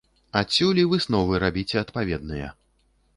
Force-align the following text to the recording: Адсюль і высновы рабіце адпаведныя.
Адсюль 0.39 0.79
і 0.83 0.85
высновы 0.93 1.41
рабіце 1.43 1.77
адпаведныя. 1.83 2.47